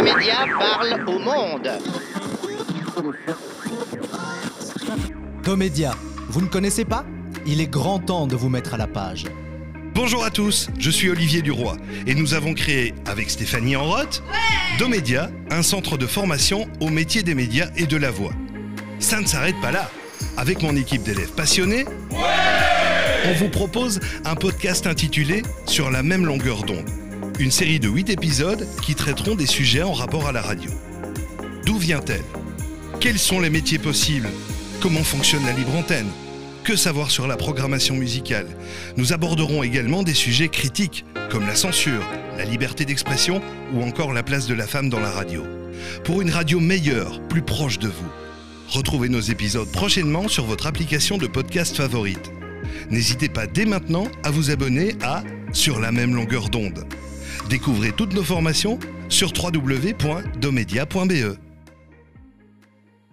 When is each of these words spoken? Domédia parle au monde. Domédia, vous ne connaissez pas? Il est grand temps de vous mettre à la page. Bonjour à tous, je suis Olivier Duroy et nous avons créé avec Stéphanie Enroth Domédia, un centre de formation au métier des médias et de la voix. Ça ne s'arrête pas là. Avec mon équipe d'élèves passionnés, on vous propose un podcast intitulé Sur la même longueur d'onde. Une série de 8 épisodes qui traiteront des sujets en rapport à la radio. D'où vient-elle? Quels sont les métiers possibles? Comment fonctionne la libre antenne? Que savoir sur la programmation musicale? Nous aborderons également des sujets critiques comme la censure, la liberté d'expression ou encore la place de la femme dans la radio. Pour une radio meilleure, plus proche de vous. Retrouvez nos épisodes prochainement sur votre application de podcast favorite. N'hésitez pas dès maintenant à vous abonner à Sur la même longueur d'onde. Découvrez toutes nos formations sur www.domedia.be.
Domédia 0.00 0.46
parle 0.58 1.04
au 1.06 1.18
monde. 1.18 1.70
Domédia, 5.44 5.94
vous 6.30 6.40
ne 6.40 6.46
connaissez 6.46 6.86
pas? 6.86 7.04
Il 7.44 7.60
est 7.60 7.66
grand 7.66 7.98
temps 7.98 8.26
de 8.26 8.34
vous 8.34 8.48
mettre 8.48 8.72
à 8.72 8.78
la 8.78 8.86
page. 8.86 9.26
Bonjour 9.94 10.24
à 10.24 10.30
tous, 10.30 10.70
je 10.78 10.88
suis 10.88 11.10
Olivier 11.10 11.42
Duroy 11.42 11.76
et 12.06 12.14
nous 12.14 12.32
avons 12.32 12.54
créé 12.54 12.94
avec 13.04 13.28
Stéphanie 13.28 13.76
Enroth 13.76 14.22
Domédia, 14.78 15.30
un 15.50 15.62
centre 15.62 15.98
de 15.98 16.06
formation 16.06 16.66
au 16.80 16.88
métier 16.88 17.22
des 17.22 17.34
médias 17.34 17.68
et 17.76 17.84
de 17.84 17.98
la 17.98 18.10
voix. 18.10 18.32
Ça 19.00 19.20
ne 19.20 19.26
s'arrête 19.26 19.60
pas 19.60 19.70
là. 19.70 19.90
Avec 20.38 20.62
mon 20.62 20.76
équipe 20.76 21.02
d'élèves 21.02 21.32
passionnés, 21.32 21.84
on 23.26 23.32
vous 23.34 23.50
propose 23.50 24.00
un 24.24 24.34
podcast 24.34 24.86
intitulé 24.86 25.42
Sur 25.66 25.90
la 25.90 26.02
même 26.02 26.24
longueur 26.24 26.62
d'onde. 26.62 26.88
Une 27.40 27.50
série 27.50 27.80
de 27.80 27.88
8 27.88 28.10
épisodes 28.10 28.68
qui 28.82 28.94
traiteront 28.94 29.34
des 29.34 29.46
sujets 29.46 29.82
en 29.82 29.94
rapport 29.94 30.28
à 30.28 30.32
la 30.32 30.42
radio. 30.42 30.70
D'où 31.64 31.78
vient-elle? 31.78 32.20
Quels 33.00 33.18
sont 33.18 33.40
les 33.40 33.48
métiers 33.48 33.78
possibles? 33.78 34.28
Comment 34.82 35.02
fonctionne 35.02 35.46
la 35.46 35.54
libre 35.54 35.74
antenne? 35.74 36.10
Que 36.64 36.76
savoir 36.76 37.10
sur 37.10 37.26
la 37.26 37.38
programmation 37.38 37.96
musicale? 37.96 38.46
Nous 38.98 39.14
aborderons 39.14 39.62
également 39.62 40.02
des 40.02 40.12
sujets 40.12 40.50
critiques 40.50 41.06
comme 41.30 41.46
la 41.46 41.54
censure, 41.54 42.04
la 42.36 42.44
liberté 42.44 42.84
d'expression 42.84 43.40
ou 43.72 43.82
encore 43.84 44.12
la 44.12 44.22
place 44.22 44.46
de 44.46 44.52
la 44.52 44.66
femme 44.66 44.90
dans 44.90 45.00
la 45.00 45.10
radio. 45.10 45.42
Pour 46.04 46.20
une 46.20 46.30
radio 46.30 46.60
meilleure, 46.60 47.26
plus 47.28 47.42
proche 47.42 47.78
de 47.78 47.88
vous. 47.88 48.10
Retrouvez 48.68 49.08
nos 49.08 49.18
épisodes 49.18 49.72
prochainement 49.72 50.28
sur 50.28 50.44
votre 50.44 50.66
application 50.66 51.16
de 51.16 51.26
podcast 51.26 51.74
favorite. 51.74 52.30
N'hésitez 52.90 53.30
pas 53.30 53.46
dès 53.46 53.64
maintenant 53.64 54.08
à 54.24 54.30
vous 54.30 54.50
abonner 54.50 54.94
à 55.00 55.24
Sur 55.54 55.80
la 55.80 55.90
même 55.90 56.14
longueur 56.14 56.50
d'onde. 56.50 56.84
Découvrez 57.50 57.90
toutes 57.90 58.14
nos 58.14 58.22
formations 58.22 58.78
sur 59.08 59.32
www.domedia.be. 59.36 61.49